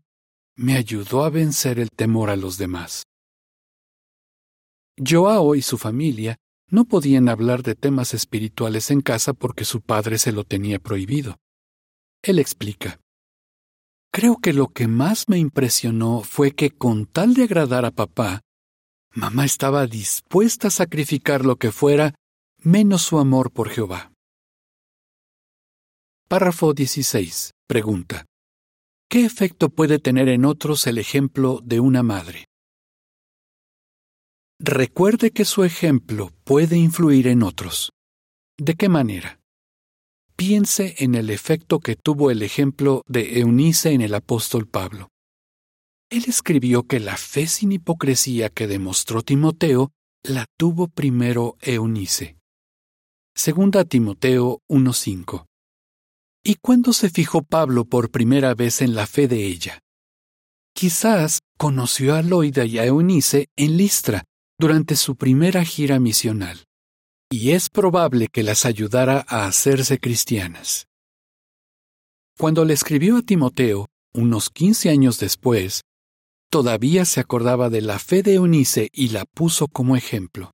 me 0.56 0.78
ayudó 0.78 1.24
a 1.24 1.32
vencer 1.32 1.80
el 1.80 1.90
temor 1.90 2.30
a 2.30 2.36
los 2.36 2.60
demás. 2.60 3.08
Joao 4.98 5.56
y 5.56 5.62
su 5.62 5.78
familia 5.78 6.38
no 6.70 6.86
podían 6.86 7.30
hablar 7.30 7.64
de 7.64 7.76
temas 7.76 8.14
espirituales 8.14 8.92
en 8.92 9.02
casa 9.02 9.34
porque 9.34 9.66
su 9.66 9.82
padre 9.82 10.18
se 10.18 10.32
lo 10.32 10.44
tenía 10.44 10.80
prohibido. 10.80 11.38
Él 12.22 12.40
explica. 12.40 13.00
Creo 14.12 14.38
que 14.38 14.54
lo 14.54 14.70
que 14.70 14.88
más 14.88 15.28
me 15.28 15.38
impresionó 15.38 16.22
fue 16.22 16.52
que 16.52 16.72
con 16.72 17.06
tal 17.06 17.34
de 17.34 17.44
agradar 17.44 17.86
a 17.86 17.92
papá, 17.92 18.42
mamá 19.14 19.46
estaba 19.46 19.86
dispuesta 19.88 20.70
a 20.70 20.72
sacrificar 20.72 21.44
lo 21.44 21.58
que 21.58 21.72
fuera 21.72 22.16
menos 22.64 23.02
su 23.04 23.20
amor 23.20 23.52
por 23.52 23.70
Jehová. 23.70 24.12
Párrafo 26.28 26.74
16. 26.74 27.52
Pregunta. 27.68 28.26
¿Qué 29.10 29.26
efecto 29.26 29.70
puede 29.70 30.00
tener 30.00 30.30
en 30.30 30.46
otros 30.46 30.88
el 30.88 30.98
ejemplo 30.98 31.60
de 31.64 31.80
una 31.80 32.02
madre? 32.02 32.46
Recuerde 34.68 35.30
que 35.30 35.46
su 35.46 35.64
ejemplo 35.64 36.32
puede 36.44 36.76
influir 36.76 37.28
en 37.28 37.44
otros. 37.44 37.92
¿De 38.58 38.74
qué 38.74 38.90
manera? 38.90 39.40
Piense 40.36 40.96
en 40.98 41.14
el 41.14 41.30
efecto 41.30 41.80
que 41.80 41.96
tuvo 41.96 42.32
el 42.32 42.42
ejemplo 42.42 43.04
de 43.06 43.42
Eunice 43.42 43.92
en 43.92 44.02
el 44.02 44.16
apóstol 44.16 44.68
Pablo. 44.68 45.10
Él 46.10 46.24
escribió 46.26 46.82
que 46.82 47.00
la 47.00 47.16
fe 47.16 47.46
sin 47.46 47.74
hipocresía 47.74 48.50
que 48.50 48.66
demostró 48.66 49.22
Timoteo 49.22 49.92
la 50.24 50.48
tuvo 50.58 50.88
primero 50.88 51.58
Eunice. 51.62 52.40
Segunda 53.36 53.86
Timoteo 53.86 54.64
1.5. 54.68 55.46
¿Y 56.44 56.56
cuándo 56.56 56.92
se 56.92 57.12
fijó 57.12 57.44
Pablo 57.44 57.86
por 57.86 58.10
primera 58.10 58.56
vez 58.56 58.82
en 58.82 58.96
la 58.96 59.06
fe 59.06 59.28
de 59.28 59.46
ella? 59.46 59.80
Quizás 60.74 61.42
conoció 61.56 62.16
a 62.16 62.24
Loida 62.24 62.66
y 62.66 62.80
a 62.80 62.86
Eunice 62.86 63.46
en 63.56 63.78
Listra 63.78 64.24
durante 64.58 64.96
su 64.96 65.16
primera 65.16 65.64
gira 65.66 66.00
misional, 66.00 66.66
y 67.30 67.52
es 67.52 67.70
probable 67.70 68.28
que 68.28 68.44
las 68.44 68.66
ayudara 68.66 69.26
a 69.28 69.46
hacerse 69.46 70.00
cristianas. 70.00 70.88
Cuando 72.38 72.66
le 72.66 72.74
escribió 72.74 73.18
a 73.18 73.22
Timoteo, 73.22 73.88
unos 74.14 74.50
quince 74.50 74.90
años 74.90 75.20
después, 75.20 75.82
todavía 76.50 77.06
se 77.06 77.20
acordaba 77.20 77.70
de 77.70 77.82
la 77.82 78.00
fe 78.00 78.24
de 78.24 78.36
Eunice 78.36 78.90
y 78.94 79.10
la 79.10 79.26
puso 79.26 79.68
como 79.68 79.96
ejemplo. 79.96 80.52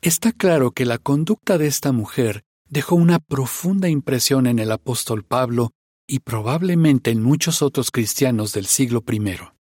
Está 0.00 0.32
claro 0.32 0.70
que 0.70 0.84
la 0.84 0.98
conducta 0.98 1.58
de 1.58 1.66
esta 1.66 1.90
mujer 1.90 2.42
dejó 2.68 2.94
una 2.94 3.18
profunda 3.18 3.88
impresión 3.88 4.46
en 4.46 4.60
el 4.60 4.70
apóstol 4.70 5.24
Pablo 5.24 5.72
y 6.06 6.20
probablemente 6.20 7.10
en 7.10 7.22
muchos 7.22 7.62
otros 7.62 7.90
cristianos 7.90 8.52
del 8.52 8.66
siglo 8.66 9.02
I. 9.10 9.57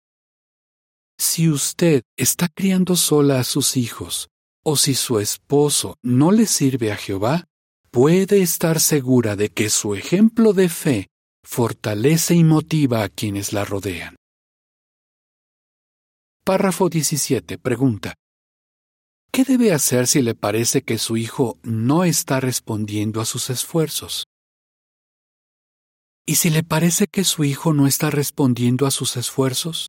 Si 1.19 1.49
usted 1.49 2.03
está 2.15 2.47
criando 2.47 2.95
sola 2.95 3.39
a 3.39 3.43
sus 3.43 3.75
hijos, 3.75 4.29
o 4.63 4.75
si 4.75 4.93
su 4.93 5.19
esposo 5.19 5.97
no 6.03 6.31
le 6.31 6.45
sirve 6.45 6.91
a 6.91 6.97
Jehová, 6.97 7.45
puede 7.89 8.41
estar 8.41 8.79
segura 8.79 9.35
de 9.35 9.49
que 9.49 9.69
su 9.69 9.95
ejemplo 9.95 10.53
de 10.53 10.69
fe 10.69 11.07
fortalece 11.43 12.35
y 12.35 12.43
motiva 12.43 13.03
a 13.03 13.09
quienes 13.09 13.53
la 13.53 13.65
rodean. 13.65 14.15
Párrafo 16.43 16.89
17. 16.89 17.57
Pregunta. 17.57 18.13
¿Qué 19.31 19.43
debe 19.43 19.73
hacer 19.73 20.07
si 20.07 20.21
le 20.21 20.35
parece 20.35 20.81
que 20.83 20.97
su 20.97 21.17
hijo 21.17 21.57
no 21.63 22.03
está 22.03 22.39
respondiendo 22.39 23.21
a 23.21 23.25
sus 23.25 23.49
esfuerzos? 23.49 24.25
¿Y 26.25 26.35
si 26.35 26.49
le 26.49 26.63
parece 26.63 27.07
que 27.07 27.23
su 27.23 27.43
hijo 27.43 27.73
no 27.73 27.87
está 27.87 28.09
respondiendo 28.11 28.85
a 28.85 28.91
sus 28.91 29.17
esfuerzos? 29.17 29.87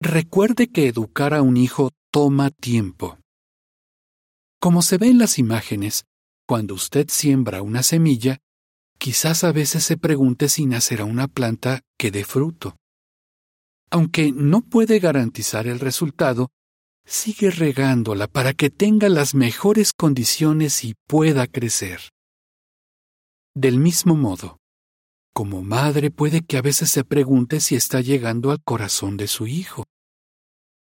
Recuerde 0.00 0.68
que 0.68 0.88
educar 0.88 1.34
a 1.34 1.42
un 1.42 1.56
hijo 1.56 1.90
toma 2.10 2.50
tiempo. 2.50 3.18
Como 4.60 4.82
se 4.82 4.98
ve 4.98 5.08
en 5.08 5.18
las 5.18 5.38
imágenes, 5.38 6.04
cuando 6.46 6.74
usted 6.74 7.08
siembra 7.08 7.62
una 7.62 7.82
semilla, 7.82 8.38
quizás 8.98 9.44
a 9.44 9.52
veces 9.52 9.84
se 9.84 9.96
pregunte 9.96 10.48
si 10.48 10.66
nacerá 10.66 11.04
una 11.04 11.28
planta 11.28 11.80
que 11.98 12.10
dé 12.10 12.24
fruto. 12.24 12.76
Aunque 13.90 14.32
no 14.32 14.62
puede 14.62 14.98
garantizar 14.98 15.66
el 15.66 15.80
resultado, 15.80 16.50
sigue 17.06 17.50
regándola 17.50 18.26
para 18.26 18.52
que 18.52 18.70
tenga 18.70 19.08
las 19.08 19.34
mejores 19.34 19.92
condiciones 19.92 20.84
y 20.84 20.94
pueda 21.06 21.46
crecer. 21.46 22.00
Del 23.54 23.78
mismo 23.78 24.16
modo, 24.16 24.58
como 25.34 25.62
madre 25.62 26.10
puede 26.10 26.42
que 26.42 26.56
a 26.56 26.62
veces 26.62 26.90
se 26.90 27.04
pregunte 27.04 27.60
si 27.60 27.74
está 27.74 28.00
llegando 28.00 28.52
al 28.52 28.62
corazón 28.62 29.16
de 29.16 29.26
su 29.26 29.48
hijo. 29.48 29.84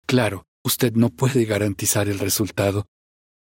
Claro, 0.07 0.46
usted 0.64 0.92
no 0.94 1.11
puede 1.11 1.44
garantizar 1.44 2.09
el 2.09 2.20
resultado, 2.20 2.87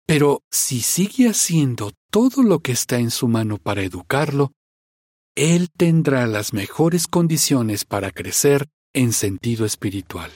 pero 0.07 0.41
si 0.49 0.81
sigue 0.81 1.27
haciendo 1.27 1.91
todo 2.09 2.43
lo 2.43 2.59
que 2.59 2.71
está 2.71 2.97
en 2.97 3.11
su 3.11 3.27
mano 3.27 3.57
para 3.57 3.83
educarlo, 3.83 4.53
él 5.35 5.69
tendrá 5.69 6.25
las 6.27 6.53
mejores 6.53 7.07
condiciones 7.07 7.83
para 7.83 8.11
crecer 8.11 8.69
en 8.93 9.11
sentido 9.11 9.65
espiritual. 9.65 10.31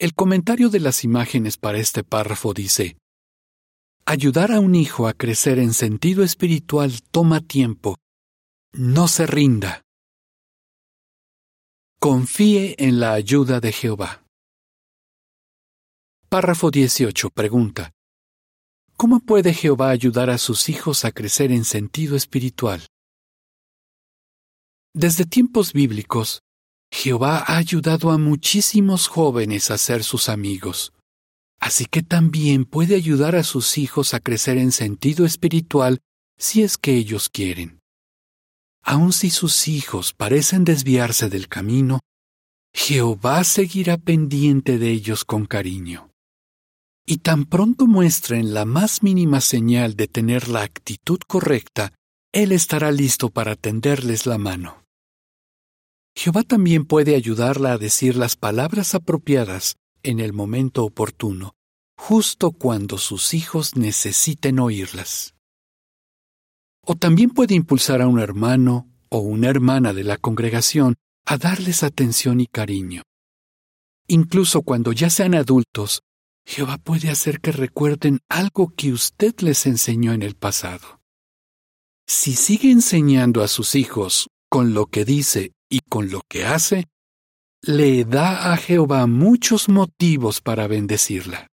El 0.00 0.14
comentario 0.14 0.68
de 0.70 0.80
las 0.80 1.04
imágenes 1.04 1.56
para 1.56 1.78
este 1.78 2.02
párrafo 2.02 2.52
dice, 2.52 2.96
Ayudar 4.04 4.50
a 4.50 4.58
un 4.58 4.74
hijo 4.74 5.06
a 5.06 5.12
crecer 5.12 5.60
en 5.60 5.72
sentido 5.72 6.24
espiritual 6.24 7.00
toma 7.12 7.40
tiempo. 7.40 8.01
No 8.74 9.06
se 9.06 9.26
rinda. 9.26 9.82
Confíe 12.00 12.74
en 12.78 13.00
la 13.00 13.12
ayuda 13.12 13.60
de 13.60 13.70
Jehová. 13.70 14.24
Párrafo 16.30 16.70
18. 16.70 17.28
Pregunta. 17.28 17.92
¿Cómo 18.96 19.20
puede 19.20 19.52
Jehová 19.52 19.90
ayudar 19.90 20.30
a 20.30 20.38
sus 20.38 20.70
hijos 20.70 21.04
a 21.04 21.12
crecer 21.12 21.52
en 21.52 21.66
sentido 21.66 22.16
espiritual? 22.16 22.86
Desde 24.94 25.26
tiempos 25.26 25.74
bíblicos, 25.74 26.40
Jehová 26.90 27.44
ha 27.46 27.58
ayudado 27.58 28.10
a 28.10 28.16
muchísimos 28.16 29.06
jóvenes 29.06 29.70
a 29.70 29.76
ser 29.76 30.02
sus 30.02 30.30
amigos. 30.30 30.94
Así 31.60 31.84
que 31.84 32.02
también 32.02 32.64
puede 32.64 32.94
ayudar 32.94 33.36
a 33.36 33.42
sus 33.42 33.76
hijos 33.76 34.14
a 34.14 34.20
crecer 34.20 34.56
en 34.56 34.72
sentido 34.72 35.26
espiritual 35.26 36.00
si 36.38 36.62
es 36.62 36.78
que 36.78 36.94
ellos 36.94 37.28
quieren. 37.28 37.81
Aun 38.82 39.12
si 39.12 39.30
sus 39.30 39.68
hijos 39.68 40.12
parecen 40.12 40.64
desviarse 40.64 41.28
del 41.28 41.48
camino, 41.48 42.00
Jehová 42.74 43.44
seguirá 43.44 43.98
pendiente 43.98 44.78
de 44.78 44.90
ellos 44.90 45.24
con 45.24 45.46
cariño. 45.46 46.10
Y 47.04 47.18
tan 47.18 47.44
pronto 47.44 47.86
muestren 47.86 48.54
la 48.54 48.64
más 48.64 49.02
mínima 49.02 49.40
señal 49.40 49.96
de 49.96 50.08
tener 50.08 50.48
la 50.48 50.62
actitud 50.62 51.18
correcta, 51.26 51.92
Él 52.32 52.52
estará 52.52 52.92
listo 52.92 53.28
para 53.28 53.56
tenderles 53.56 54.26
la 54.26 54.38
mano. 54.38 54.84
Jehová 56.14 56.42
también 56.42 56.84
puede 56.84 57.14
ayudarla 57.14 57.72
a 57.72 57.78
decir 57.78 58.16
las 58.16 58.36
palabras 58.36 58.94
apropiadas 58.94 59.76
en 60.02 60.20
el 60.20 60.32
momento 60.32 60.84
oportuno, 60.84 61.54
justo 61.96 62.52
cuando 62.52 62.98
sus 62.98 63.34
hijos 63.34 63.76
necesiten 63.76 64.58
oírlas. 64.58 65.31
O 66.84 66.96
también 66.96 67.30
puede 67.30 67.54
impulsar 67.54 68.02
a 68.02 68.08
un 68.08 68.18
hermano 68.18 68.88
o 69.08 69.18
una 69.18 69.48
hermana 69.48 69.92
de 69.92 70.04
la 70.04 70.16
congregación 70.16 70.96
a 71.24 71.36
darles 71.36 71.82
atención 71.82 72.40
y 72.40 72.46
cariño. 72.46 73.02
Incluso 74.08 74.62
cuando 74.62 74.92
ya 74.92 75.08
sean 75.08 75.34
adultos, 75.34 76.02
Jehová 76.44 76.78
puede 76.78 77.08
hacer 77.08 77.40
que 77.40 77.52
recuerden 77.52 78.18
algo 78.28 78.74
que 78.74 78.92
usted 78.92 79.34
les 79.40 79.66
enseñó 79.66 80.12
en 80.12 80.22
el 80.22 80.34
pasado. 80.34 81.00
Si 82.06 82.34
sigue 82.34 82.70
enseñando 82.70 83.42
a 83.42 83.48
sus 83.48 83.74
hijos 83.76 84.28
con 84.48 84.74
lo 84.74 84.86
que 84.86 85.04
dice 85.04 85.52
y 85.68 85.80
con 85.80 86.10
lo 86.10 86.22
que 86.28 86.44
hace, 86.44 86.88
le 87.62 88.04
da 88.04 88.52
a 88.52 88.56
Jehová 88.56 89.06
muchos 89.06 89.68
motivos 89.68 90.40
para 90.40 90.66
bendecirla. 90.66 91.46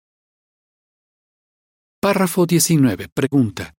Párrafo 2.00 2.46
19. 2.46 3.08
Pregunta. 3.08 3.74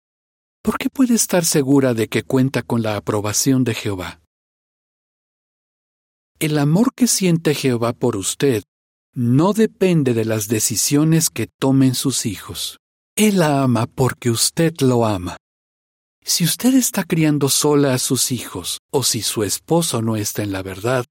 ¿Por 0.62 0.76
qué 0.76 0.90
puede 0.90 1.14
estar 1.14 1.46
segura 1.46 1.94
de 1.94 2.08
que 2.08 2.22
cuenta 2.22 2.62
con 2.62 2.82
la 2.82 2.96
aprobación 2.96 3.64
de 3.64 3.74
Jehová? 3.74 4.20
El 6.38 6.58
amor 6.58 6.92
que 6.94 7.06
siente 7.06 7.54
Jehová 7.54 7.94
por 7.94 8.14
usted 8.14 8.62
no 9.14 9.54
depende 9.54 10.12
de 10.12 10.26
las 10.26 10.48
decisiones 10.48 11.30
que 11.30 11.46
tomen 11.46 11.94
sus 11.94 12.26
hijos. 12.26 12.78
Él 13.16 13.38
la 13.38 13.62
ama 13.62 13.86
porque 13.86 14.28
usted 14.30 14.74
lo 14.80 15.06
ama. 15.06 15.38
Si 16.22 16.44
usted 16.44 16.74
está 16.74 17.04
criando 17.04 17.48
sola 17.48 17.94
a 17.94 17.98
sus 17.98 18.30
hijos 18.30 18.80
o 18.90 19.02
si 19.02 19.22
su 19.22 19.44
esposo 19.44 20.02
no 20.02 20.16
está 20.16 20.42
en 20.42 20.52
la 20.52 20.62
verdad, 20.62 21.06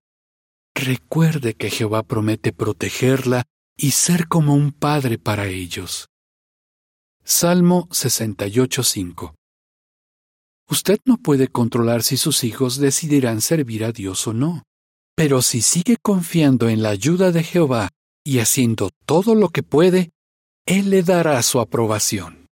recuerde 0.76 1.56
que 1.56 1.72
Jehová 1.72 2.04
promete 2.04 2.54
protegerla 2.54 3.46
y 3.76 3.92
ser 3.92 4.28
como 4.28 4.54
un 4.54 4.72
padre 4.72 5.18
para 5.18 5.48
ellos. 5.48 6.08
Salmo 7.24 7.88
68.5 7.90 9.39
Usted 10.70 11.00
no 11.06 11.18
puede 11.18 11.48
controlar 11.48 12.04
si 12.04 12.16
sus 12.16 12.44
hijos 12.44 12.78
decidirán 12.78 13.42
servir 13.42 13.84
a 13.84 13.92
Dios 13.92 14.28
o 14.28 14.34
no. 14.34 14.64
Pero 15.16 15.42
si 15.42 15.62
sigue 15.62 15.98
confiando 16.02 16.70
en 16.70 16.84
la 16.84 16.90
ayuda 16.90 17.32
de 17.32 17.44
Jehová 17.44 17.90
y 18.24 18.40
haciendo 18.40 18.92
todo 19.06 19.34
lo 19.34 19.50
que 19.50 19.64
puede, 19.64 20.12
Él 20.68 20.92
le 20.92 21.02
dará 21.02 21.42
su 21.42 21.60
aprobación. 21.60 22.48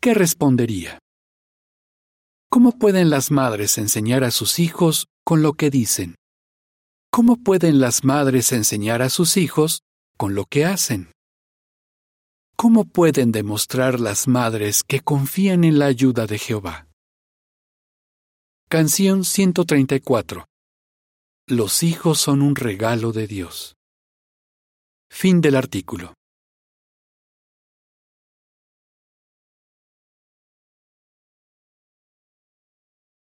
¿Qué 0.00 0.14
respondería? 0.14 0.98
¿Cómo 2.48 2.78
pueden 2.78 3.10
las 3.10 3.30
madres 3.30 3.76
enseñar 3.76 4.24
a 4.24 4.30
sus 4.30 4.58
hijos 4.58 5.06
con 5.22 5.42
lo 5.42 5.52
que 5.52 5.68
dicen? 5.68 6.16
¿Cómo 7.12 7.36
pueden 7.36 7.78
las 7.78 8.02
madres 8.04 8.52
enseñar 8.52 9.02
a 9.02 9.10
sus 9.10 9.36
hijos 9.36 9.82
con 10.16 10.34
lo 10.34 10.46
que 10.46 10.64
hacen? 10.64 11.12
¿Cómo 12.62 12.84
pueden 12.84 13.32
demostrar 13.32 14.00
las 14.00 14.28
madres 14.28 14.84
que 14.84 15.00
confían 15.00 15.64
en 15.64 15.78
la 15.78 15.86
ayuda 15.86 16.26
de 16.26 16.38
Jehová? 16.38 16.88
Canción 18.68 19.24
134. 19.24 20.44
Los 21.46 21.82
hijos 21.82 22.20
son 22.20 22.42
un 22.42 22.56
regalo 22.56 23.12
de 23.12 23.26
Dios. 23.26 23.76
Fin 25.08 25.40
del 25.40 25.56
artículo. 25.56 26.12